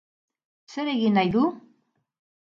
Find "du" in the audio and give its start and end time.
1.37-1.45